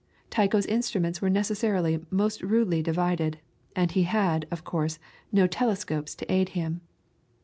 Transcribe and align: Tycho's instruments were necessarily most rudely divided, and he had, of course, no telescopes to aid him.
Tycho's 0.31 0.65
instruments 0.65 1.21
were 1.21 1.29
necessarily 1.29 2.03
most 2.09 2.41
rudely 2.41 2.81
divided, 2.81 3.37
and 3.75 3.91
he 3.91 4.01
had, 4.01 4.47
of 4.49 4.63
course, 4.63 4.97
no 5.31 5.45
telescopes 5.45 6.15
to 6.15 6.31
aid 6.31 6.49
him. 6.57 6.81